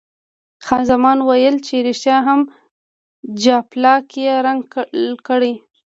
خان 0.65 0.81
زمان 0.91 1.17
ویل 1.27 1.55
چې 1.67 1.75
ریښتیا 1.87 2.17
هم 2.27 2.39
جاپلاک 3.43 4.05
یې 4.23 4.33
رنګ 4.45 4.61
کړی. 5.27 5.53